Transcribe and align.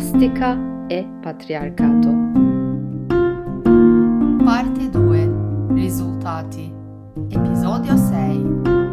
Plastica 0.00 0.56
e 0.88 1.04
patriarcato. 1.20 2.08
Parte 4.42 4.88
2. 4.88 5.74
Risultati. 5.74 6.72
Episodio 7.28 7.94
6. 7.98 8.42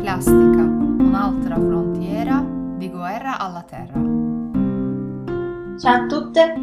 Plastica. 0.01 0.63
Un'altra 0.63 1.55
frontiera 1.55 2.43
di 2.75 2.89
guerra 2.89 3.39
alla 3.39 3.63
terra. 3.63 4.01
Ciao 5.79 6.03
a 6.03 6.05
tutte, 6.07 6.55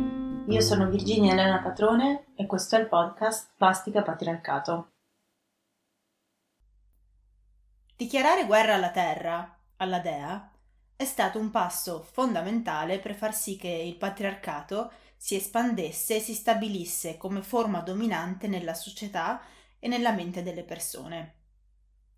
io 0.47 0.61
sono 0.61 0.91
Virginia 0.91 1.33
Elena 1.33 1.63
Patrone 1.63 2.27
e 2.35 2.45
questo 2.45 2.77
è 2.77 2.81
il 2.81 2.89
podcast 2.89 3.55
Plastica 3.57 4.03
Patriarcato. 4.03 4.91
Dichiarare 7.97 8.45
guerra 8.45 8.75
alla 8.75 8.91
Terra, 8.91 9.59
alla 9.79 10.01
Dea, 10.01 10.51
è 10.97 11.05
stato 11.05 11.39
un 11.39 11.51
passo 11.51 12.07
fondamentale 12.13 13.01
per 13.01 13.15
far 13.15 13.35
sì 13.35 13.57
che 13.57 13.69
il 13.69 13.97
patriarcato 13.97 14.93
si 15.17 15.35
espandesse 15.35 16.17
e 16.17 16.21
si 16.21 16.35
stabilisse 16.35 17.17
come 17.17 17.43
forma 17.43 17.81
dominante 17.81 18.47
nella 18.47 18.75
società 18.75 19.41
e 19.79 19.89
nella 19.89 20.13
mente 20.13 20.43
delle 20.43 20.63
persone. 20.63 21.35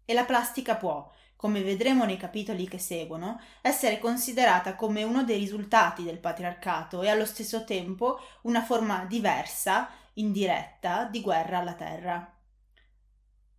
E 0.05 0.13
la 0.13 0.25
plastica 0.25 0.77
può, 0.77 1.11
come 1.37 1.63
vedremo 1.63 2.05
nei 2.05 2.17
capitoli 2.17 2.69
che 2.69 2.79
seguono, 2.79 3.41
essere 3.63 3.99
considerata 3.99 4.75
come 4.75 5.03
uno 5.05 5.25
dei 5.25 5.39
risultati 5.39 6.03
del 6.03 6.19
patriarcato 6.19 7.03
e 7.03 7.09
allo 7.09 7.27
stesso 7.27 7.65
tempo 7.65 8.19
una 8.43 8.63
forma 8.63 9.05
diversa, 9.05 9.89
indiretta, 10.15 11.05
di 11.05 11.21
guerra 11.21 11.59
alla 11.59 11.75
terra. 11.75 12.35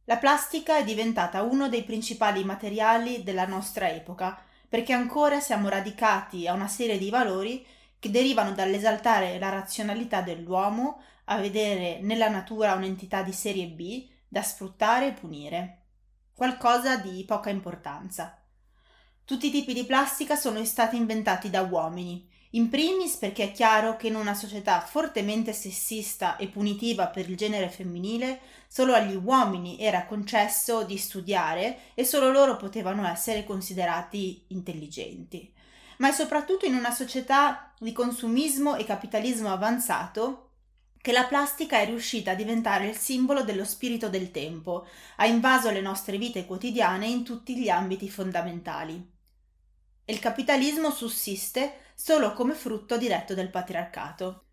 La 0.05 0.17
plastica 0.17 0.77
è 0.77 0.83
diventata 0.83 1.41
uno 1.41 1.69
dei 1.69 1.83
principali 1.83 2.43
materiali 2.43 3.23
della 3.23 3.45
nostra 3.45 3.89
epoca 3.89 4.41
perché 4.69 4.93
ancora 4.93 5.39
siamo 5.39 5.69
radicati 5.69 6.47
a 6.47 6.53
una 6.53 6.67
serie 6.67 6.97
di 6.97 7.09
valori 7.09 7.65
che 7.99 8.11
derivano 8.11 8.53
dall'esaltare 8.53 9.39
la 9.39 9.49
razionalità 9.49 10.21
dell'uomo, 10.21 11.01
a 11.25 11.37
vedere 11.37 11.99
nella 12.01 12.29
natura 12.29 12.73
un'entità 12.73 13.21
di 13.21 13.33
serie 13.33 13.67
B 13.67 14.07
da 14.27 14.41
sfruttare 14.41 15.07
e 15.07 15.13
punire. 15.13 15.81
Qualcosa 16.33 16.97
di 16.97 17.23
poca 17.25 17.49
importanza. 17.49 18.39
Tutti 19.25 19.47
i 19.47 19.51
tipi 19.51 19.73
di 19.73 19.83
plastica 19.83 20.35
sono 20.35 20.63
stati 20.63 20.95
inventati 20.95 21.49
da 21.49 21.61
uomini, 21.61 22.29
in 22.57 22.69
primis 22.69 23.17
perché 23.17 23.43
è 23.43 23.51
chiaro 23.51 23.95
che 23.97 24.07
in 24.07 24.15
una 24.15 24.33
società 24.33 24.81
fortemente 24.81 25.53
sessista 25.53 26.37
e 26.37 26.47
punitiva 26.47 27.05
per 27.05 27.29
il 27.29 27.37
genere 27.37 27.69
femminile, 27.69 28.39
solo 28.67 28.93
agli 28.93 29.15
uomini 29.15 29.79
era 29.79 30.05
concesso 30.05 30.83
di 30.83 30.97
studiare 30.97 31.93
e 31.93 32.03
solo 32.03 32.31
loro 32.31 32.57
potevano 32.57 33.07
essere 33.07 33.45
considerati 33.45 34.45
intelligenti. 34.47 35.53
Ma 35.97 36.09
è 36.09 36.11
soprattutto 36.11 36.65
in 36.65 36.73
una 36.73 36.91
società 36.91 37.73
di 37.77 37.91
consumismo 37.91 38.75
e 38.75 38.85
capitalismo 38.85 39.51
avanzato 39.51 40.49
che 40.99 41.11
la 41.11 41.25
plastica 41.25 41.77
è 41.79 41.85
riuscita 41.85 42.31
a 42.31 42.35
diventare 42.35 42.87
il 42.87 42.97
simbolo 42.97 43.43
dello 43.43 43.65
spirito 43.65 44.09
del 44.09 44.31
tempo, 44.31 44.87
ha 45.17 45.27
invaso 45.27 45.69
le 45.69 45.81
nostre 45.81 46.17
vite 46.17 46.45
quotidiane 46.45 47.05
in 47.05 47.23
tutti 47.23 47.55
gli 47.55 47.69
ambiti 47.69 48.09
fondamentali. 48.09 49.16
Il 50.09 50.19
capitalismo 50.19 50.89
sussiste 50.89 51.91
solo 51.93 52.31
come 52.31 52.53
frutto 52.53 52.97
diretto 52.97 53.33
del 53.33 53.49
patriarcato. 53.49 54.45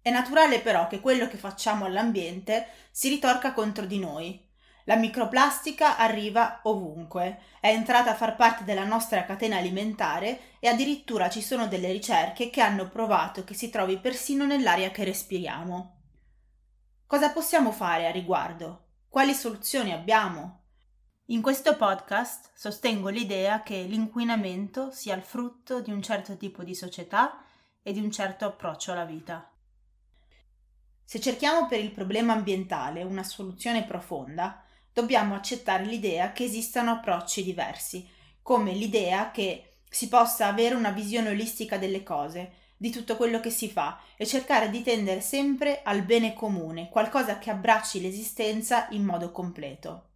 È 0.00 0.08
naturale 0.10 0.60
però 0.60 0.86
che 0.86 1.00
quello 1.00 1.28
che 1.28 1.36
facciamo 1.36 1.84
all'ambiente 1.84 2.66
si 2.90 3.10
ritorca 3.10 3.52
contro 3.52 3.84
di 3.84 3.98
noi. 3.98 4.42
La 4.84 4.96
microplastica 4.96 5.98
arriva 5.98 6.60
ovunque, 6.62 7.40
è 7.60 7.68
entrata 7.68 8.12
a 8.12 8.14
far 8.14 8.36
parte 8.36 8.64
della 8.64 8.86
nostra 8.86 9.26
catena 9.26 9.58
alimentare 9.58 10.56
e 10.60 10.68
addirittura 10.68 11.28
ci 11.28 11.42
sono 11.42 11.68
delle 11.68 11.92
ricerche 11.92 12.48
che 12.48 12.62
hanno 12.62 12.88
provato 12.88 13.44
che 13.44 13.52
si 13.52 13.68
trovi 13.68 13.98
persino 13.98 14.46
nell'aria 14.46 14.90
che 14.90 15.04
respiriamo. 15.04 15.96
Cosa 17.06 17.32
possiamo 17.32 17.70
fare 17.70 18.06
a 18.06 18.10
riguardo? 18.10 18.86
Quali 19.10 19.34
soluzioni 19.34 19.92
abbiamo? 19.92 20.61
In 21.26 21.40
questo 21.40 21.76
podcast 21.76 22.50
sostengo 22.52 23.08
l'idea 23.08 23.62
che 23.62 23.80
l'inquinamento 23.82 24.90
sia 24.90 25.14
il 25.14 25.22
frutto 25.22 25.80
di 25.80 25.92
un 25.92 26.02
certo 26.02 26.36
tipo 26.36 26.64
di 26.64 26.74
società 26.74 27.44
e 27.80 27.92
di 27.92 28.00
un 28.00 28.10
certo 28.10 28.44
approccio 28.44 28.90
alla 28.90 29.04
vita. 29.04 29.48
Se 31.04 31.20
cerchiamo 31.20 31.68
per 31.68 31.78
il 31.78 31.92
problema 31.92 32.32
ambientale 32.32 33.04
una 33.04 33.22
soluzione 33.22 33.84
profonda, 33.84 34.64
dobbiamo 34.92 35.36
accettare 35.36 35.84
l'idea 35.84 36.32
che 36.32 36.42
esistano 36.42 36.90
approcci 36.90 37.44
diversi, 37.44 38.04
come 38.42 38.72
l'idea 38.72 39.30
che 39.30 39.76
si 39.88 40.08
possa 40.08 40.48
avere 40.48 40.74
una 40.74 40.90
visione 40.90 41.28
olistica 41.28 41.78
delle 41.78 42.02
cose, 42.02 42.52
di 42.76 42.90
tutto 42.90 43.16
quello 43.16 43.38
che 43.38 43.50
si 43.50 43.70
fa 43.70 44.00
e 44.16 44.26
cercare 44.26 44.70
di 44.70 44.82
tendere 44.82 45.20
sempre 45.20 45.82
al 45.84 46.02
bene 46.02 46.34
comune, 46.34 46.88
qualcosa 46.88 47.38
che 47.38 47.50
abbracci 47.50 48.00
l'esistenza 48.00 48.88
in 48.90 49.04
modo 49.04 49.30
completo. 49.30 50.08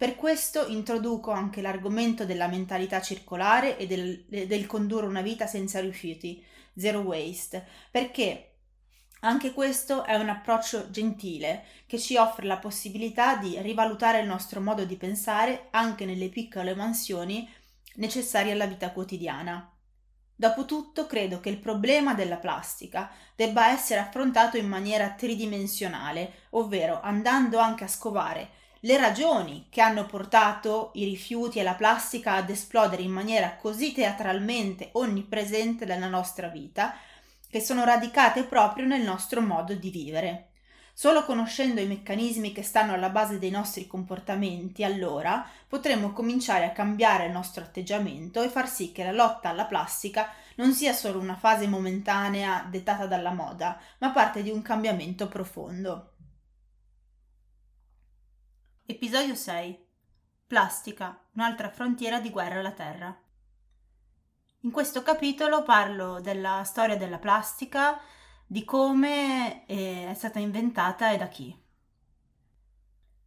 Per 0.00 0.16
questo 0.16 0.66
introduco 0.68 1.30
anche 1.30 1.60
l'argomento 1.60 2.24
della 2.24 2.46
mentalità 2.46 3.02
circolare 3.02 3.76
e 3.76 3.86
del, 3.86 4.24
del 4.26 4.64
condurre 4.64 5.04
una 5.04 5.20
vita 5.20 5.46
senza 5.46 5.78
rifiuti, 5.78 6.42
zero 6.74 7.00
waste, 7.00 7.66
perché 7.90 8.54
anche 9.20 9.52
questo 9.52 10.04
è 10.04 10.14
un 10.14 10.30
approccio 10.30 10.88
gentile 10.88 11.64
che 11.84 11.98
ci 11.98 12.16
offre 12.16 12.46
la 12.46 12.56
possibilità 12.56 13.36
di 13.36 13.60
rivalutare 13.60 14.20
il 14.20 14.26
nostro 14.26 14.62
modo 14.62 14.86
di 14.86 14.96
pensare 14.96 15.66
anche 15.70 16.06
nelle 16.06 16.30
piccole 16.30 16.74
mansioni 16.74 17.46
necessarie 17.96 18.52
alla 18.52 18.64
vita 18.64 18.92
quotidiana. 18.92 19.70
Dopotutto 20.34 21.04
credo 21.04 21.40
che 21.40 21.50
il 21.50 21.58
problema 21.58 22.14
della 22.14 22.38
plastica 22.38 23.10
debba 23.36 23.68
essere 23.68 24.00
affrontato 24.00 24.56
in 24.56 24.66
maniera 24.66 25.10
tridimensionale, 25.10 26.46
ovvero 26.52 27.02
andando 27.02 27.58
anche 27.58 27.84
a 27.84 27.88
scovare 27.88 28.59
le 28.80 28.96
ragioni 28.96 29.66
che 29.68 29.82
hanno 29.82 30.06
portato 30.06 30.90
i 30.94 31.04
rifiuti 31.04 31.58
e 31.58 31.62
la 31.62 31.74
plastica 31.74 32.34
ad 32.34 32.48
esplodere 32.48 33.02
in 33.02 33.10
maniera 33.10 33.56
così 33.56 33.92
teatralmente 33.92 34.88
onnipresente 34.92 35.84
nella 35.84 36.08
nostra 36.08 36.48
vita, 36.48 36.94
che 37.50 37.60
sono 37.60 37.84
radicate 37.84 38.44
proprio 38.44 38.86
nel 38.86 39.02
nostro 39.02 39.42
modo 39.42 39.74
di 39.74 39.90
vivere. 39.90 40.46
Solo 40.94 41.24
conoscendo 41.24 41.80
i 41.80 41.86
meccanismi 41.86 42.52
che 42.52 42.62
stanno 42.62 42.94
alla 42.94 43.10
base 43.10 43.38
dei 43.38 43.50
nostri 43.50 43.86
comportamenti, 43.86 44.84
allora 44.84 45.46
potremo 45.66 46.12
cominciare 46.12 46.64
a 46.64 46.72
cambiare 46.72 47.26
il 47.26 47.32
nostro 47.32 47.62
atteggiamento 47.62 48.42
e 48.42 48.48
far 48.48 48.68
sì 48.68 48.92
che 48.92 49.04
la 49.04 49.12
lotta 49.12 49.50
alla 49.50 49.64
plastica 49.64 50.30
non 50.56 50.72
sia 50.72 50.92
solo 50.92 51.18
una 51.18 51.36
fase 51.36 51.66
momentanea 51.66 52.66
dettata 52.68 53.06
dalla 53.06 53.32
moda, 53.32 53.78
ma 53.98 54.10
parte 54.10 54.42
di 54.42 54.50
un 54.50 54.62
cambiamento 54.62 55.26
profondo. 55.28 56.09
Episodio 58.90 59.36
6 59.36 59.86
Plastica, 60.48 61.16
un'altra 61.34 61.70
frontiera 61.70 62.18
di 62.18 62.28
guerra 62.28 62.58
alla 62.58 62.72
Terra. 62.72 63.16
In 64.62 64.72
questo 64.72 65.04
capitolo 65.04 65.62
parlo 65.62 66.20
della 66.20 66.64
storia 66.64 66.96
della 66.96 67.20
plastica, 67.20 68.00
di 68.44 68.64
come 68.64 69.64
è 69.66 70.12
stata 70.16 70.40
inventata 70.40 71.12
e 71.12 71.18
da 71.18 71.28
chi. 71.28 71.56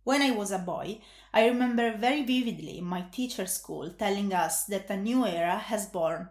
When 0.03 0.21
I 0.21 0.31
was 0.31 0.51
a 0.51 0.59
boy, 0.59 1.01
I 1.31 1.47
remember 1.47 1.97
very 1.97 2.25
vividly 2.25 2.81
my 2.81 3.07
teacher's 3.09 3.53
school 3.53 3.95
telling 3.95 4.33
us 4.33 4.65
that 4.65 4.89
a 4.89 4.97
new 4.97 5.25
era 5.25 5.57
has 5.69 5.87
born. 5.89 6.29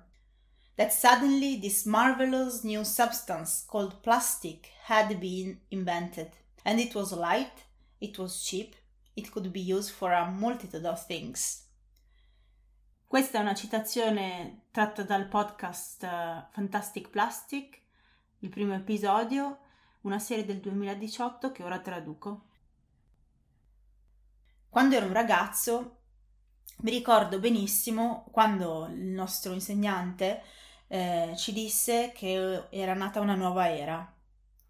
That 0.75 0.93
suddenly 0.93 1.59
this 1.59 1.87
marvelous 1.87 2.65
new 2.65 2.85
substance 2.85 3.65
called 3.67 4.03
plastic 4.03 4.69
had 4.89 5.19
been 5.19 5.59
invented. 5.71 6.33
And 6.67 6.79
it 6.79 6.95
was 6.95 7.13
light, 7.13 7.65
it 7.99 8.19
was 8.19 8.45
cheap, 8.45 8.75
It 9.15 9.31
could 9.31 9.51
be 9.51 9.61
used 9.61 9.91
for 9.91 10.13
a 10.13 10.31
multitude 10.31 10.87
of 10.87 11.05
things. 11.07 11.69
Questa 13.07 13.39
è 13.39 13.41
una 13.43 13.55
citazione 13.55 14.63
tratta 14.71 15.03
dal 15.03 15.29
podcast 15.29 16.03
uh, 16.03 16.47
Fantastic 16.51 17.11
Plastic, 17.11 17.81
il 18.39 18.49
primo 18.49 18.75
episodio, 18.75 19.59
una 20.03 20.19
serie 20.19 20.47
del 20.47 20.61
2018 20.61 21.53
che 21.53 21.63
ora 21.63 21.79
traduco. 21.81 22.47
Quando 24.71 24.97
ero 24.97 25.05
un 25.05 25.13
ragazzo 25.13 25.99
mi 26.79 26.91
ricordo 26.91 27.39
benissimo 27.39 28.25
quando 28.31 28.87
il 28.87 29.11
nostro 29.11 29.53
insegnante 29.53 30.43
eh, 30.89 31.35
ci 31.37 31.53
disse 31.53 32.13
che 32.15 32.67
era 32.71 32.95
nata 32.95 33.21
una 33.21 33.35
nuova 33.35 33.69
era, 33.69 34.11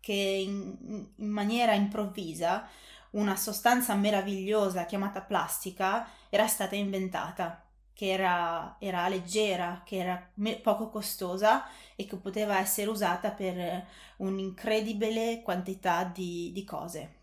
che 0.00 0.12
in, 0.12 1.08
in 1.14 1.28
maniera 1.28 1.74
improvvisa 1.74 2.68
una 3.12 3.36
sostanza 3.36 3.94
meravigliosa 3.94 4.84
chiamata 4.86 5.22
plastica 5.22 6.08
era 6.28 6.46
stata 6.46 6.74
inventata, 6.76 7.64
che 7.92 8.10
era, 8.10 8.76
era 8.78 9.08
leggera, 9.08 9.82
che 9.84 9.96
era 9.96 10.30
me- 10.34 10.58
poco 10.58 10.88
costosa 10.88 11.66
e 11.96 12.06
che 12.06 12.16
poteva 12.16 12.58
essere 12.58 12.88
usata 12.90 13.30
per 13.32 13.86
un'incredibile 14.16 15.42
quantità 15.42 16.04
di, 16.04 16.50
di 16.52 16.64
cose. 16.64 17.16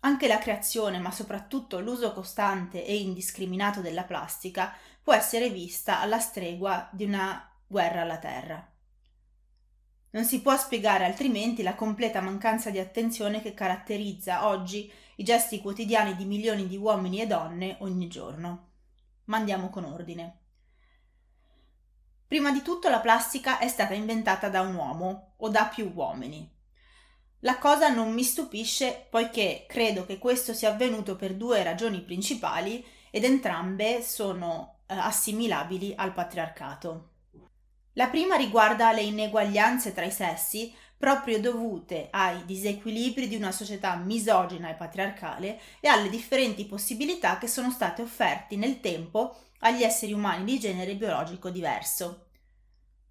Anche 0.00 0.26
la 0.28 0.38
creazione, 0.38 0.98
ma 0.98 1.10
soprattutto 1.10 1.80
l'uso 1.80 2.12
costante 2.12 2.84
e 2.84 2.96
indiscriminato 2.96 3.80
della 3.80 4.04
plastica, 4.04 4.74
può 5.02 5.14
essere 5.14 5.48
vista 5.50 6.00
alla 6.00 6.18
stregua 6.18 6.88
di 6.92 7.04
una 7.04 7.50
guerra 7.66 8.02
alla 8.02 8.18
terra. 8.18 8.73
Non 10.14 10.24
si 10.24 10.42
può 10.42 10.56
spiegare 10.56 11.04
altrimenti 11.04 11.64
la 11.64 11.74
completa 11.74 12.20
mancanza 12.20 12.70
di 12.70 12.78
attenzione 12.78 13.42
che 13.42 13.52
caratterizza 13.52 14.46
oggi 14.46 14.90
i 15.16 15.24
gesti 15.24 15.60
quotidiani 15.60 16.14
di 16.14 16.24
milioni 16.24 16.68
di 16.68 16.76
uomini 16.76 17.20
e 17.20 17.26
donne 17.26 17.78
ogni 17.80 18.06
giorno. 18.06 18.68
Ma 19.24 19.38
andiamo 19.38 19.70
con 19.70 19.84
ordine. 19.84 20.38
Prima 22.28 22.52
di 22.52 22.62
tutto 22.62 22.88
la 22.88 23.00
plastica 23.00 23.58
è 23.58 23.66
stata 23.66 23.94
inventata 23.94 24.48
da 24.48 24.60
un 24.60 24.76
uomo 24.76 25.34
o 25.36 25.48
da 25.48 25.64
più 25.64 25.90
uomini. 25.92 26.48
La 27.40 27.58
cosa 27.58 27.88
non 27.88 28.12
mi 28.12 28.22
stupisce 28.22 29.08
poiché 29.10 29.66
credo 29.68 30.06
che 30.06 30.18
questo 30.18 30.54
sia 30.54 30.70
avvenuto 30.70 31.16
per 31.16 31.34
due 31.34 31.64
ragioni 31.64 32.00
principali 32.02 32.86
ed 33.10 33.24
entrambe 33.24 34.00
sono 34.00 34.76
eh, 34.86 34.94
assimilabili 34.94 35.92
al 35.96 36.12
patriarcato. 36.12 37.13
La 37.94 38.08
prima 38.08 38.36
riguarda 38.36 38.92
le 38.92 39.02
ineguaglianze 39.02 39.92
tra 39.92 40.04
i 40.04 40.10
sessi 40.10 40.74
proprio 40.96 41.40
dovute 41.40 42.08
ai 42.10 42.44
disequilibri 42.44 43.28
di 43.28 43.36
una 43.36 43.52
società 43.52 43.94
misogina 43.96 44.70
e 44.70 44.74
patriarcale 44.74 45.60
e 45.80 45.88
alle 45.88 46.08
differenti 46.08 46.64
possibilità 46.64 47.38
che 47.38 47.46
sono 47.46 47.70
state 47.70 48.02
offerte 48.02 48.56
nel 48.56 48.80
tempo 48.80 49.36
agli 49.60 49.82
esseri 49.82 50.12
umani 50.12 50.44
di 50.44 50.58
genere 50.58 50.96
biologico 50.96 51.50
diverso. 51.50 52.26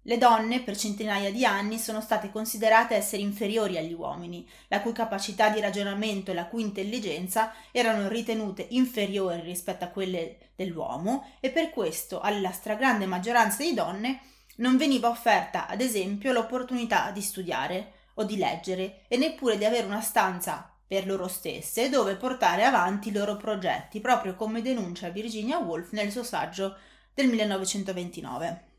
Le 0.02 0.18
donne 0.18 0.60
per 0.60 0.76
centinaia 0.76 1.32
di 1.32 1.46
anni 1.46 1.78
sono 1.78 2.02
state 2.02 2.30
considerate 2.30 2.94
esseri 2.94 3.22
inferiori 3.22 3.78
agli 3.78 3.94
uomini, 3.94 4.46
la 4.68 4.82
cui 4.82 4.92
capacità 4.92 5.48
di 5.48 5.60
ragionamento 5.60 6.30
e 6.30 6.34
la 6.34 6.46
cui 6.46 6.60
intelligenza 6.60 7.54
erano 7.72 8.08
ritenute 8.08 8.66
inferiori 8.70 9.40
rispetto 9.40 9.84
a 9.84 9.88
quelle 9.88 10.50
dell'uomo 10.54 11.32
e 11.40 11.48
per 11.50 11.70
questo 11.70 12.20
alla 12.20 12.52
stragrande 12.52 13.06
maggioranza 13.06 13.62
di 13.62 13.72
donne 13.72 14.20
non 14.56 14.76
veniva 14.76 15.08
offerta, 15.08 15.66
ad 15.66 15.80
esempio, 15.80 16.32
l'opportunità 16.32 17.10
di 17.10 17.20
studiare 17.20 17.92
o 18.14 18.24
di 18.24 18.36
leggere 18.36 19.04
e 19.08 19.16
neppure 19.16 19.58
di 19.58 19.64
avere 19.64 19.86
una 19.86 20.00
stanza 20.00 20.70
per 20.86 21.06
loro 21.06 21.28
stesse 21.28 21.88
dove 21.88 22.14
portare 22.16 22.64
avanti 22.64 23.08
i 23.08 23.12
loro 23.12 23.36
progetti, 23.36 24.00
proprio 24.00 24.34
come 24.36 24.62
denuncia 24.62 25.08
Virginia 25.08 25.58
Woolf 25.58 25.92
nel 25.92 26.12
suo 26.12 26.22
saggio 26.22 26.76
del 27.12 27.28
1929. 27.28 28.72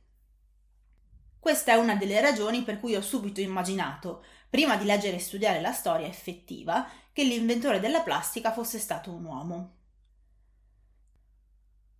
Questa 1.40 1.74
è 1.74 1.76
una 1.76 1.96
delle 1.96 2.22
ragioni 2.22 2.64
per 2.64 2.80
cui 2.80 2.96
ho 2.96 3.02
subito 3.02 3.42
immaginato, 3.42 4.24
prima 4.50 4.78
di 4.78 4.86
leggere 4.86 5.18
e 5.18 5.20
studiare 5.20 5.62
la 5.62 5.74
storia 5.74 6.08
effettiva, 6.08 6.90
che 7.12 7.24
l'inventore 7.24 7.80
della 7.80 8.02
plastica 8.02 8.52
fosse 8.52 8.80
stato 8.80 9.12
un 9.12 9.26
uomo. 9.26 9.75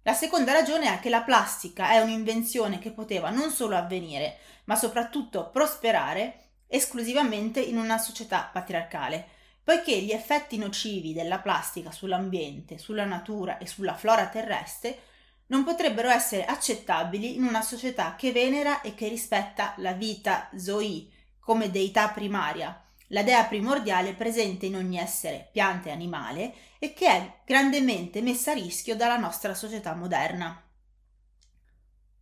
La 0.08 0.14
seconda 0.14 0.52
ragione 0.52 0.94
è 0.94 1.00
che 1.00 1.10
la 1.10 1.24
plastica 1.24 1.90
è 1.90 2.00
un'invenzione 2.00 2.78
che 2.78 2.92
poteva 2.92 3.32
non 3.32 3.50
solo 3.50 3.76
avvenire, 3.76 4.38
ma 4.66 4.76
soprattutto 4.76 5.50
prosperare 5.50 6.42
esclusivamente 6.68 7.60
in 7.60 7.76
una 7.76 7.98
società 7.98 8.48
patriarcale, 8.54 9.28
poiché 9.64 10.00
gli 10.00 10.12
effetti 10.12 10.60
nocivi 10.60 11.12
della 11.12 11.40
plastica 11.40 11.92
sull'ambiente, 11.92 12.78
sulla 12.78 13.06
natura 13.06 13.58
e 13.58 13.66
sulla 13.66 13.96
flora 13.96 14.28
terrestre 14.28 15.00
non 15.48 15.64
potrebbero 15.64 16.10
essere 16.10 16.46
accettabili 16.46 17.36
in 17.36 17.44
una 17.44 17.64
società 17.64 18.14
che 18.16 18.32
venera 18.32 18.82
e 18.82 18.94
che 18.94 19.08
rispetta 19.08 19.74
la 19.78 19.94
vita 19.94 20.52
Zoe 20.56 21.08
come 21.40 21.72
deità 21.72 22.10
primaria, 22.10 22.80
la 23.10 23.24
dea 23.24 23.44
primordiale 23.46 24.14
presente 24.14 24.66
in 24.66 24.76
ogni 24.76 24.98
essere, 24.98 25.50
pianta 25.52 25.90
e 25.90 25.92
animale, 25.92 26.54
e 26.80 26.94
che 26.94 27.08
è 27.08 27.34
grandemente 27.46 28.22
messa 28.22 28.52
a 28.52 28.56
rischio 28.56 28.96
dalla 28.96 29.18
nostra 29.18 29.54
società 29.54 29.94
moderna. 29.94 30.62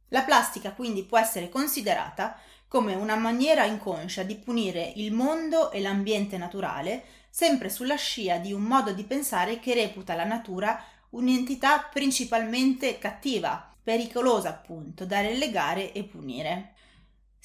La 0.10 0.22
plastica 0.24 0.74
quindi 0.74 1.04
può 1.04 1.18
essere 1.18 1.50
considerata 1.50 2.38
come 2.68 2.96
una 2.96 3.16
maniera 3.16 3.66
inconscia 3.66 4.24
di 4.24 4.36
punire 4.36 4.94
il 4.96 5.12
mondo 5.12 5.72
e 5.72 5.80
l'ambiente 5.80 6.38
naturale, 6.38 7.04
sempre 7.30 7.70
sulla 7.70 7.96
scia 7.96 8.38
di 8.38 8.52
un 8.52 8.62
modo 8.62 8.94
di 8.94 9.04
pensare 9.04 9.60
che 9.60 9.74
reputa 9.74 10.16
la 10.16 10.24
natura 10.24 10.84
un'entità 11.12 11.80
principalmente 11.80 12.98
cattiva, 12.98 13.72
pericolosa 13.82 14.50
appunto, 14.50 15.06
da 15.06 15.22
relegare 15.22 15.92
e 15.94 16.04
punire. 16.04 16.74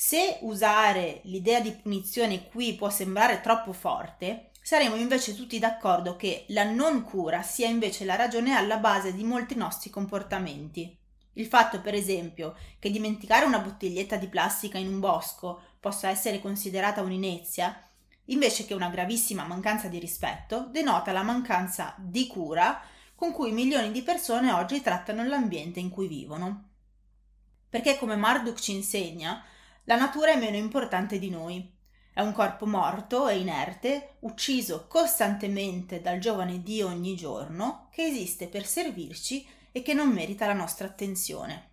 Se 0.01 0.39
usare 0.43 1.23
l'idea 1.25 1.59
di 1.59 1.73
punizione 1.73 2.47
qui 2.47 2.77
può 2.77 2.89
sembrare 2.89 3.41
troppo 3.41 3.73
forte, 3.73 4.51
saremo 4.63 4.95
invece 4.95 5.35
tutti 5.35 5.59
d'accordo 5.59 6.15
che 6.15 6.45
la 6.51 6.63
non 6.63 7.03
cura 7.03 7.43
sia 7.43 7.67
invece 7.67 8.05
la 8.05 8.15
ragione 8.15 8.55
alla 8.55 8.77
base 8.77 9.13
di 9.13 9.25
molti 9.25 9.57
nostri 9.57 9.91
comportamenti. 9.91 10.97
Il 11.33 11.47
fatto, 11.47 11.81
per 11.81 11.95
esempio, 11.95 12.55
che 12.79 12.93
dimenticare 12.93 13.45
una 13.45 13.59
bottiglietta 13.59 14.15
di 14.15 14.29
plastica 14.29 14.79
in 14.79 14.87
un 14.87 15.01
bosco 15.01 15.63
possa 15.81 16.09
essere 16.11 16.41
considerata 16.41 17.03
un'inezia, 17.03 17.85
invece 18.27 18.67
che 18.67 18.75
una 18.75 18.91
gravissima 18.91 19.49
mancanza 19.49 19.89
di 19.89 19.99
rispetto, 19.99 20.69
denota 20.71 21.11
la 21.11 21.25
mancanza 21.25 21.97
di 21.99 22.29
cura 22.29 22.81
con 23.17 23.33
cui 23.33 23.51
milioni 23.51 23.91
di 23.91 24.03
persone 24.03 24.53
oggi 24.53 24.81
trattano 24.81 25.25
l'ambiente 25.25 25.81
in 25.81 25.91
cui 25.91 26.07
vivono. 26.07 26.69
Perché 27.69 27.99
come 27.99 28.15
Marduk 28.15 28.61
ci 28.61 28.77
insegna, 28.77 29.43
la 29.89 29.97
natura 29.97 30.33
è 30.33 30.37
meno 30.39 30.57
importante 30.57 31.19
di 31.19 31.31
noi. 31.31 31.75
È 32.13 32.21
un 32.21 32.33
corpo 32.33 32.67
morto 32.67 33.27
e 33.27 33.39
inerte, 33.39 34.17
ucciso 34.21 34.87
costantemente 34.87 36.03
dal 36.03 36.19
giovane 36.19 36.63
Dio 36.63 36.89
ogni 36.89 37.17
giorno, 37.17 37.89
che 37.91 38.05
esiste 38.05 38.49
per 38.49 38.67
servirci 38.67 39.47
e 39.73 39.81
che 39.81 39.95
non 39.95 40.11
merita 40.11 40.47
la 40.47 40.53
nostra 40.53 40.87
attenzione. 40.87 41.71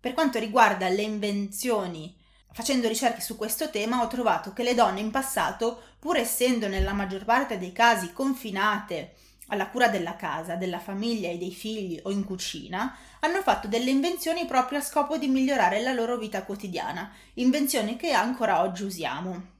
Per 0.00 0.14
quanto 0.14 0.38
riguarda 0.38 0.88
le 0.88 1.02
invenzioni, 1.02 2.16
facendo 2.50 2.88
ricerche 2.88 3.20
su 3.20 3.36
questo 3.36 3.68
tema 3.68 4.02
ho 4.02 4.06
trovato 4.06 4.54
che 4.54 4.62
le 4.62 4.74
donne 4.74 5.00
in 5.00 5.10
passato, 5.10 5.82
pur 5.98 6.16
essendo 6.16 6.66
nella 6.66 6.94
maggior 6.94 7.26
parte 7.26 7.58
dei 7.58 7.72
casi 7.72 8.10
confinate 8.14 9.16
alla 9.48 9.68
cura 9.68 9.88
della 9.88 10.16
casa, 10.16 10.56
della 10.56 10.78
famiglia 10.78 11.28
e 11.28 11.38
dei 11.38 11.52
figli 11.52 12.00
o 12.04 12.10
in 12.10 12.24
cucina, 12.24 12.96
hanno 13.20 13.42
fatto 13.42 13.68
delle 13.68 13.90
invenzioni 13.90 14.46
proprio 14.46 14.78
a 14.78 14.82
scopo 14.82 15.18
di 15.18 15.28
migliorare 15.28 15.82
la 15.82 15.92
loro 15.92 16.16
vita 16.16 16.44
quotidiana, 16.44 17.12
invenzioni 17.34 17.96
che 17.96 18.12
ancora 18.12 18.62
oggi 18.62 18.84
usiamo. 18.84 19.52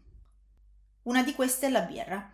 Una 1.03 1.23
di 1.23 1.35
queste 1.35 1.67
è 1.67 1.71
la 1.71 1.83
birra. 1.83 2.33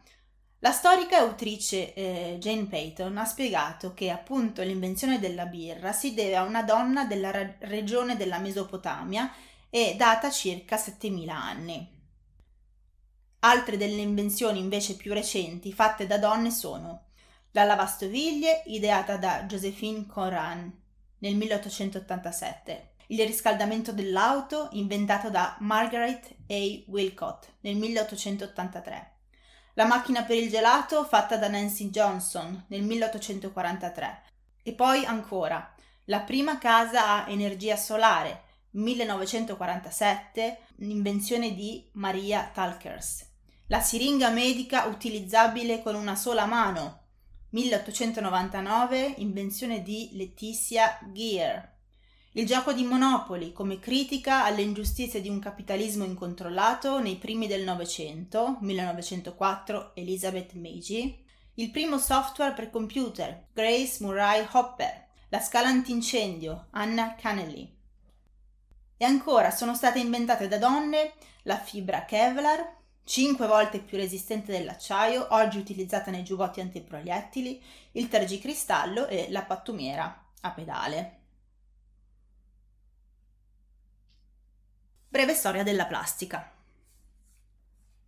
La 0.62 0.72
storica 0.72 1.16
e 1.16 1.20
autrice 1.20 1.94
eh, 1.94 2.36
Jane 2.38 2.66
Payton 2.66 3.16
ha 3.16 3.24
spiegato 3.24 3.94
che 3.94 4.10
appunto 4.10 4.62
l'invenzione 4.62 5.18
della 5.18 5.46
birra 5.46 5.92
si 5.92 6.12
deve 6.12 6.36
a 6.36 6.42
una 6.42 6.62
donna 6.62 7.04
della 7.04 7.30
ra- 7.30 7.54
regione 7.60 8.16
della 8.16 8.38
Mesopotamia 8.38 9.32
e 9.70 9.94
data 9.96 10.30
circa 10.30 10.76
7000 10.76 11.34
anni. 11.34 11.98
Altre 13.40 13.78
delle 13.78 14.02
invenzioni 14.02 14.58
invece 14.58 14.96
più 14.96 15.14
recenti 15.14 15.72
fatte 15.72 16.06
da 16.06 16.18
donne 16.18 16.50
sono 16.50 17.09
la 17.52 17.64
lavastoviglie, 17.64 18.62
ideata 18.66 19.16
da 19.16 19.44
Josephine 19.44 20.06
Conran 20.06 20.72
nel 21.18 21.34
1887. 21.34 22.88
Il 23.08 23.26
riscaldamento 23.26 23.92
dell'auto, 23.92 24.68
inventato 24.72 25.30
da 25.30 25.56
Margaret 25.60 26.36
A. 26.48 26.90
Wilcott 26.90 27.48
nel 27.60 27.76
1883. 27.76 29.14
La 29.74 29.84
macchina 29.84 30.22
per 30.22 30.36
il 30.36 30.48
gelato, 30.48 31.04
fatta 31.04 31.36
da 31.36 31.48
Nancy 31.48 31.90
Johnson 31.90 32.64
nel 32.68 32.82
1843. 32.82 34.22
E 34.62 34.72
poi 34.72 35.04
ancora, 35.04 35.74
la 36.04 36.20
prima 36.20 36.58
casa 36.58 37.24
a 37.24 37.30
energia 37.30 37.76
solare, 37.76 38.44
1947, 38.70 40.58
invenzione 40.78 41.54
di 41.54 41.88
Maria 41.94 42.48
Talkers. 42.52 43.26
La 43.66 43.80
siringa 43.80 44.30
medica 44.30 44.84
utilizzabile 44.86 45.82
con 45.82 45.94
una 45.94 46.14
sola 46.14 46.46
mano, 46.46 46.99
1899, 47.50 49.14
invenzione 49.18 49.82
di 49.82 50.10
Letizia 50.12 50.98
Gear. 51.12 51.78
Il 52.32 52.46
gioco 52.46 52.72
di 52.72 52.84
Monopoli 52.84 53.52
come 53.52 53.80
critica 53.80 54.44
alle 54.44 54.62
ingiustizie 54.62 55.20
di 55.20 55.28
un 55.28 55.40
capitalismo 55.40 56.04
incontrollato 56.04 57.00
nei 57.00 57.16
primi 57.16 57.48
del 57.48 57.64
Novecento, 57.64 58.58
1904, 58.60 59.96
Elizabeth 59.96 60.52
Meiji. 60.52 61.24
Il 61.54 61.72
primo 61.72 61.98
software 61.98 62.54
per 62.54 62.70
computer, 62.70 63.48
Grace 63.52 63.96
Murray 63.98 64.46
Hopper. 64.52 65.08
La 65.30 65.40
scala 65.40 65.66
antincendio, 65.66 66.68
Anna 66.70 67.16
Cannelly. 67.16 67.76
E 68.96 69.04
ancora 69.04 69.50
sono 69.50 69.74
state 69.74 69.98
inventate 69.98 70.46
da 70.46 70.58
donne 70.58 71.14
la 71.42 71.58
fibra 71.58 72.04
Kevlar, 72.04 72.78
5 73.10 73.44
volte 73.48 73.80
più 73.80 73.96
resistente 73.96 74.52
dell'acciaio, 74.52 75.26
oggi 75.30 75.58
utilizzata 75.58 76.12
nei 76.12 76.22
giubbotti 76.22 76.60
antiproiettili, 76.60 77.60
il 77.92 78.06
tergicristallo 78.06 79.08
e 79.08 79.26
la 79.30 79.42
pattumiera 79.42 80.26
a 80.42 80.50
pedale. 80.52 81.18
Breve 85.08 85.34
storia 85.34 85.64
della 85.64 85.86
plastica. 85.86 86.52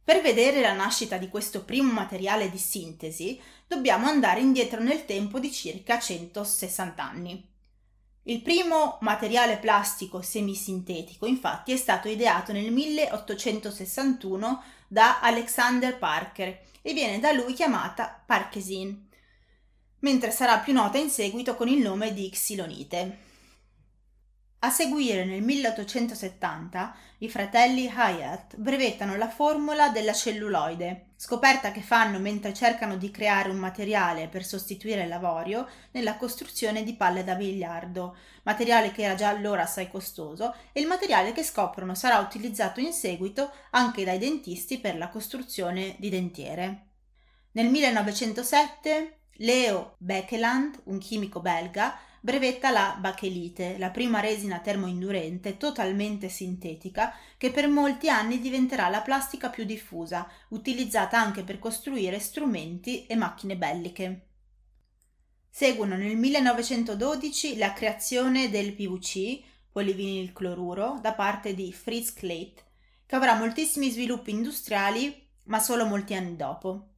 Per 0.04 0.22
vedere 0.22 0.60
la 0.60 0.72
nascita 0.72 1.16
di 1.16 1.28
questo 1.28 1.64
primo 1.64 1.90
materiale 1.90 2.48
di 2.48 2.58
sintesi 2.58 3.40
dobbiamo 3.66 4.06
andare 4.06 4.38
indietro 4.38 4.80
nel 4.80 5.04
tempo 5.04 5.40
di 5.40 5.50
circa 5.50 5.98
160 5.98 7.02
anni. 7.02 7.50
Il 8.26 8.40
primo 8.40 8.98
materiale 9.00 9.56
plastico 9.56 10.22
semisintetico 10.22 11.26
infatti 11.26 11.72
è 11.72 11.76
stato 11.76 12.06
ideato 12.06 12.52
nel 12.52 12.70
1861 12.70 14.62
da 14.92 15.20
Alexander 15.20 15.96
Parker 15.96 16.60
e 16.82 16.92
viene 16.92 17.18
da 17.18 17.32
lui 17.32 17.54
chiamata 17.54 18.22
Parkesin, 18.26 19.08
mentre 20.00 20.30
sarà 20.30 20.58
più 20.58 20.74
nota 20.74 20.98
in 20.98 21.08
seguito 21.08 21.54
con 21.54 21.66
il 21.66 21.78
nome 21.78 22.12
di 22.12 22.28
xilonite. 22.28 23.18
A 24.64 24.70
seguire, 24.70 25.24
nel 25.24 25.42
1870, 25.42 26.94
i 27.18 27.28
fratelli 27.28 27.86
Hyatt 27.86 28.54
brevettano 28.54 29.16
la 29.16 29.28
formula 29.28 29.88
della 29.88 30.12
celluloide, 30.12 31.06
scoperta 31.16 31.72
che 31.72 31.80
fanno 31.80 32.20
mentre 32.20 32.54
cercano 32.54 32.96
di 32.96 33.10
creare 33.10 33.50
un 33.50 33.56
materiale 33.56 34.28
per 34.28 34.44
sostituire 34.44 35.08
l'avorio 35.08 35.66
nella 35.90 36.16
costruzione 36.16 36.84
di 36.84 36.94
palle 36.94 37.24
da 37.24 37.34
biliardo, 37.34 38.16
materiale 38.44 38.92
che 38.92 39.02
era 39.02 39.16
già 39.16 39.30
allora 39.30 39.62
assai 39.62 39.90
costoso 39.90 40.54
e 40.70 40.80
il 40.80 40.86
materiale 40.86 41.32
che 41.32 41.42
scoprono 41.42 41.96
sarà 41.96 42.18
utilizzato 42.18 42.78
in 42.78 42.92
seguito 42.92 43.50
anche 43.70 44.04
dai 44.04 44.18
dentisti 44.18 44.78
per 44.78 44.96
la 44.96 45.08
costruzione 45.08 45.96
di 45.98 46.08
dentiere. 46.08 46.86
Nel 47.50 47.66
1907 47.66 49.22
Leo 49.38 49.96
Bekeland, 49.98 50.82
un 50.84 50.98
chimico 50.98 51.40
belga, 51.40 51.98
brevetta 52.24 52.70
la 52.70 52.96
bachelite, 53.00 53.78
la 53.78 53.90
prima 53.90 54.20
resina 54.20 54.60
termoindurente 54.60 55.56
totalmente 55.56 56.28
sintetica 56.28 57.12
che 57.36 57.50
per 57.50 57.66
molti 57.66 58.08
anni 58.08 58.38
diventerà 58.38 58.88
la 58.88 59.00
plastica 59.00 59.48
più 59.48 59.64
diffusa, 59.64 60.30
utilizzata 60.50 61.18
anche 61.18 61.42
per 61.42 61.58
costruire 61.58 62.20
strumenti 62.20 63.06
e 63.06 63.16
macchine 63.16 63.56
belliche. 63.56 64.26
Seguono 65.50 65.96
nel 65.96 66.16
1912 66.16 67.56
la 67.58 67.72
creazione 67.72 68.50
del 68.50 68.72
PVC, 68.72 69.40
polivinilcloruro, 69.72 71.00
da 71.02 71.14
parte 71.14 71.54
di 71.56 71.72
Fritz 71.72 72.12
Kleit, 72.12 72.64
che 73.04 73.16
avrà 73.16 73.34
moltissimi 73.34 73.90
sviluppi 73.90 74.30
industriali, 74.30 75.26
ma 75.46 75.58
solo 75.58 75.86
molti 75.86 76.14
anni 76.14 76.36
dopo. 76.36 76.91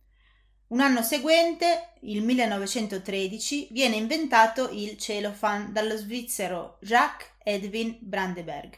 Un 0.75 0.81
anno 0.81 1.03
seguente, 1.03 1.91
il 2.01 2.21
1913, 2.23 3.69
viene 3.71 3.95
inventato 3.95 4.71
il 4.73 4.99
cellophane 4.99 5.71
dallo 5.71 5.97
svizzero 5.97 6.79
Jacques 6.81 7.29
Edwin 7.45 7.97
Brandenberg. 8.01 8.77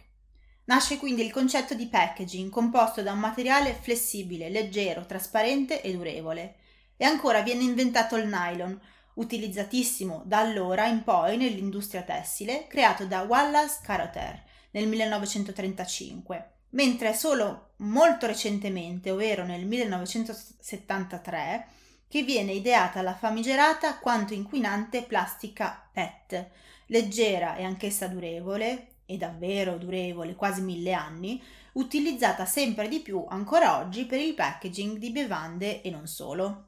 Nasce 0.64 0.98
quindi 0.98 1.24
il 1.24 1.32
concetto 1.32 1.72
di 1.72 1.86
packaging 1.86 2.50
composto 2.50 3.00
da 3.00 3.12
un 3.12 3.20
materiale 3.20 3.72
flessibile, 3.72 4.50
leggero, 4.50 5.06
trasparente 5.06 5.80
e 5.80 5.96
durevole. 5.96 6.56
E 6.98 7.06
ancora 7.06 7.40
viene 7.40 7.62
inventato 7.62 8.16
il 8.16 8.26
nylon, 8.26 8.78
utilizzatissimo 9.14 10.20
da 10.26 10.40
allora 10.40 10.88
in 10.88 11.02
poi 11.02 11.38
nell'industria 11.38 12.02
tessile, 12.02 12.66
creato 12.66 13.06
da 13.06 13.22
Wallace 13.22 13.78
Carothers 13.82 14.42
nel 14.72 14.86
1935 14.86 16.50
mentre 16.76 17.14
solo 17.14 17.70
molto 17.76 18.26
recentemente, 18.26 19.10
ovvero 19.10 19.44
nel 19.44 19.66
1973, 19.66 21.66
che 22.08 22.22
viene 22.22 22.52
ideata 22.52 23.02
la 23.02 23.14
famigerata 23.14 23.98
quanto 23.98 24.34
inquinante 24.34 25.02
plastica 25.02 25.88
PET, 25.92 26.48
leggera 26.86 27.56
e 27.56 27.64
anch'essa 27.64 28.06
durevole, 28.06 28.88
e 29.06 29.16
davvero 29.16 29.76
durevole, 29.76 30.34
quasi 30.34 30.60
mille 30.60 30.92
anni, 30.92 31.42
utilizzata 31.72 32.44
sempre 32.44 32.88
di 32.88 33.00
più 33.00 33.24
ancora 33.28 33.78
oggi 33.78 34.04
per 34.04 34.20
il 34.20 34.34
packaging 34.34 34.98
di 34.98 35.10
bevande 35.10 35.82
e 35.82 35.90
non 35.90 36.06
solo. 36.06 36.64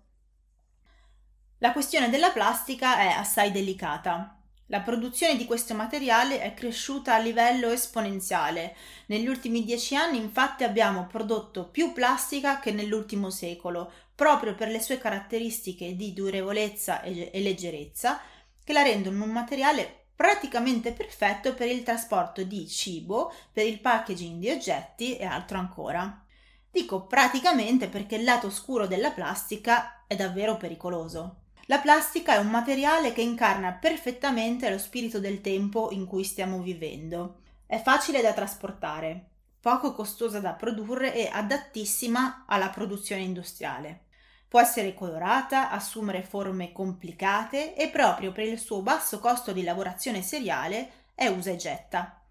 La 1.58 1.72
questione 1.72 2.08
della 2.08 2.30
plastica 2.30 3.00
è 3.00 3.08
assai 3.08 3.50
delicata. 3.50 4.36
La 4.66 4.80
produzione 4.80 5.36
di 5.36 5.46
questo 5.46 5.74
materiale 5.74 6.40
è 6.40 6.54
cresciuta 6.54 7.14
a 7.14 7.18
livello 7.18 7.70
esponenziale. 7.70 8.76
Negli 9.06 9.26
ultimi 9.26 9.64
dieci 9.64 9.96
anni 9.96 10.18
infatti 10.18 10.62
abbiamo 10.62 11.06
prodotto 11.06 11.68
più 11.68 11.92
plastica 11.92 12.60
che 12.60 12.70
nell'ultimo 12.70 13.30
secolo, 13.30 13.90
proprio 14.18 14.56
per 14.56 14.66
le 14.66 14.80
sue 14.80 14.98
caratteristiche 14.98 15.94
di 15.94 16.12
durevolezza 16.12 17.02
e, 17.02 17.30
leggerezza, 17.34 18.18
che 18.64 18.72
la 18.72 18.82
rendono 18.82 19.22
un 19.22 19.30
materiale 19.30 20.06
praticamente 20.16 20.90
perfetto 20.90 21.54
per 21.54 21.68
il 21.68 21.84
trasporto 21.84 22.42
di 22.42 22.66
cibo, 22.66 23.32
per 23.52 23.64
il 23.64 23.78
packaging 23.78 24.40
di 24.40 24.50
oggetti 24.50 25.16
e 25.16 25.24
altro 25.24 25.58
ancora. 25.58 26.20
Dico 26.68 27.06
praticamente 27.06 27.86
perché 27.86 28.16
il 28.16 28.24
lato 28.24 28.48
oscuro 28.48 28.88
della 28.88 29.12
plastica 29.12 30.02
è 30.08 30.16
davvero 30.16 30.56
pericoloso. 30.56 31.42
La 31.66 31.78
plastica 31.78 32.34
è 32.34 32.38
un 32.38 32.48
materiale 32.48 33.12
che 33.12 33.22
incarna 33.22 33.70
perfettamente 33.70 34.68
lo 34.68 34.78
spirito 34.78 35.20
del 35.20 35.40
tempo 35.40 35.90
in 35.92 36.06
cui 36.06 36.24
stiamo 36.24 36.60
vivendo. 36.60 37.42
È 37.66 37.80
facile 37.80 38.20
da 38.20 38.32
trasportare, 38.32 39.26
poco 39.60 39.92
costosa 39.92 40.40
da 40.40 40.54
produrre 40.54 41.14
e 41.14 41.30
adattissima 41.32 42.46
alla 42.48 42.70
produzione 42.70 43.22
industriale. 43.22 44.06
Può 44.48 44.60
essere 44.60 44.94
colorata, 44.94 45.70
assumere 45.70 46.22
forme 46.22 46.72
complicate 46.72 47.76
e 47.76 47.90
proprio 47.90 48.32
per 48.32 48.46
il 48.46 48.58
suo 48.58 48.80
basso 48.80 49.18
costo 49.20 49.52
di 49.52 49.62
lavorazione 49.62 50.22
seriale 50.22 50.90
è 51.14 51.26
usa 51.26 51.50
e 51.50 51.56
getta. 51.56 52.22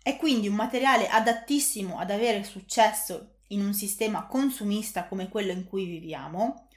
È 0.00 0.16
quindi 0.16 0.46
un 0.46 0.54
materiale 0.54 1.08
adattissimo 1.08 1.98
ad 1.98 2.10
avere 2.12 2.44
successo 2.44 3.38
in 3.48 3.64
un 3.64 3.74
sistema 3.74 4.26
consumista 4.26 5.06
come 5.06 5.28
quello 5.28 5.50
in 5.50 5.66
cui 5.66 5.86
viviamo, 5.86 6.68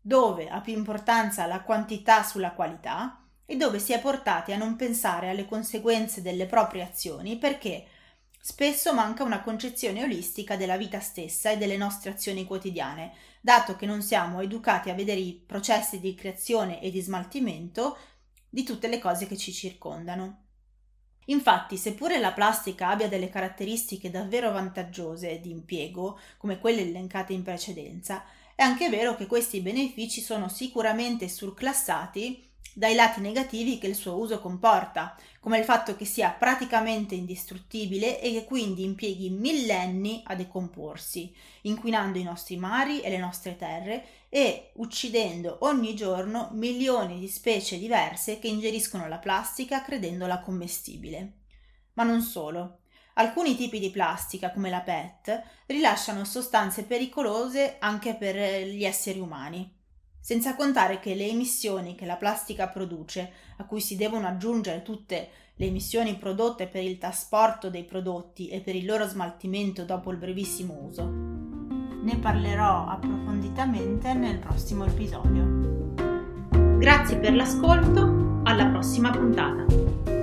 dove 0.00 0.48
ha 0.48 0.60
più 0.60 0.74
importanza 0.74 1.46
la 1.46 1.62
quantità 1.62 2.22
sulla 2.22 2.52
qualità 2.52 3.24
e 3.46 3.56
dove 3.56 3.78
si 3.78 3.92
è 3.92 4.00
portati 4.00 4.52
a 4.52 4.56
non 4.56 4.76
pensare 4.76 5.30
alle 5.30 5.46
conseguenze 5.46 6.22
delle 6.22 6.46
proprie 6.46 6.82
azioni 6.82 7.36
perché 7.36 7.86
spesso 8.46 8.92
manca 8.92 9.22
una 9.22 9.40
concezione 9.40 10.02
olistica 10.02 10.54
della 10.54 10.76
vita 10.76 11.00
stessa 11.00 11.50
e 11.50 11.56
delle 11.56 11.78
nostre 11.78 12.10
azioni 12.10 12.44
quotidiane, 12.44 13.14
dato 13.40 13.74
che 13.74 13.86
non 13.86 14.02
siamo 14.02 14.42
educati 14.42 14.90
a 14.90 14.94
vedere 14.94 15.18
i 15.18 15.42
processi 15.46 15.98
di 15.98 16.14
creazione 16.14 16.82
e 16.82 16.90
di 16.90 17.00
smaltimento 17.00 17.96
di 18.46 18.62
tutte 18.62 18.88
le 18.88 18.98
cose 18.98 19.26
che 19.26 19.38
ci 19.38 19.50
circondano. 19.50 20.42
Infatti, 21.28 21.78
seppure 21.78 22.20
la 22.20 22.32
plastica 22.32 22.90
abbia 22.90 23.08
delle 23.08 23.30
caratteristiche 23.30 24.10
davvero 24.10 24.52
vantaggiose 24.52 25.40
di 25.40 25.48
impiego, 25.48 26.18
come 26.36 26.58
quelle 26.58 26.82
elencate 26.82 27.32
in 27.32 27.42
precedenza, 27.42 28.26
è 28.54 28.62
anche 28.62 28.90
vero 28.90 29.16
che 29.16 29.24
questi 29.24 29.62
benefici 29.62 30.20
sono 30.20 30.50
sicuramente 30.50 31.30
surclassati 31.30 32.46
dai 32.74 32.94
lati 32.94 33.20
negativi 33.20 33.78
che 33.78 33.86
il 33.86 33.94
suo 33.94 34.18
uso 34.18 34.40
comporta, 34.40 35.16
come 35.40 35.58
il 35.58 35.64
fatto 35.64 35.94
che 35.94 36.04
sia 36.04 36.30
praticamente 36.30 37.14
indistruttibile 37.14 38.20
e 38.20 38.32
che 38.32 38.44
quindi 38.44 38.82
impieghi 38.82 39.30
millenni 39.30 40.22
a 40.24 40.34
decomporsi, 40.34 41.34
inquinando 41.62 42.18
i 42.18 42.24
nostri 42.24 42.56
mari 42.56 43.00
e 43.00 43.10
le 43.10 43.18
nostre 43.18 43.56
terre 43.56 44.04
e 44.28 44.72
uccidendo 44.74 45.58
ogni 45.60 45.94
giorno 45.94 46.50
milioni 46.52 47.20
di 47.20 47.28
specie 47.28 47.78
diverse 47.78 48.40
che 48.40 48.48
ingeriscono 48.48 49.06
la 49.06 49.18
plastica 49.18 49.82
credendola 49.82 50.40
commestibile. 50.40 51.34
Ma 51.94 52.02
non 52.02 52.20
solo. 52.20 52.80
Alcuni 53.14 53.54
tipi 53.54 53.78
di 53.78 53.90
plastica, 53.90 54.50
come 54.50 54.70
la 54.70 54.80
PET, 54.80 55.40
rilasciano 55.66 56.24
sostanze 56.24 56.82
pericolose 56.82 57.76
anche 57.78 58.16
per 58.16 58.66
gli 58.66 58.84
esseri 58.84 59.20
umani. 59.20 59.82
Senza 60.24 60.56
contare 60.56 61.00
che 61.00 61.14
le 61.14 61.28
emissioni 61.28 61.94
che 61.94 62.06
la 62.06 62.16
plastica 62.16 62.66
produce, 62.68 63.30
a 63.58 63.66
cui 63.66 63.82
si 63.82 63.94
devono 63.94 64.26
aggiungere 64.26 64.80
tutte 64.80 65.28
le 65.54 65.66
emissioni 65.66 66.16
prodotte 66.16 66.66
per 66.66 66.82
il 66.82 66.96
trasporto 66.96 67.68
dei 67.68 67.84
prodotti 67.84 68.48
e 68.48 68.60
per 68.60 68.74
il 68.74 68.86
loro 68.86 69.06
smaltimento 69.06 69.84
dopo 69.84 70.10
il 70.10 70.16
brevissimo 70.16 70.80
uso. 70.80 71.04
Ne 71.04 72.16
parlerò 72.22 72.86
approfonditamente 72.86 74.14
nel 74.14 74.38
prossimo 74.38 74.86
episodio. 74.86 75.92
Grazie 76.78 77.18
per 77.18 77.34
l'ascolto, 77.34 78.40
alla 78.44 78.68
prossima 78.68 79.10
puntata. 79.10 80.13